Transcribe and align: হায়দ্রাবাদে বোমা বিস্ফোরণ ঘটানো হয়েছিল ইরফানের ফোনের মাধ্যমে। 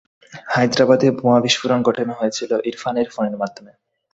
হায়দ্রাবাদে 0.47 1.07
বোমা 1.17 1.39
বিস্ফোরণ 1.45 1.79
ঘটানো 1.83 2.13
হয়েছিল 2.19 2.51
ইরফানের 2.69 3.07
ফোনের 3.13 3.35
মাধ্যমে। 3.41 3.71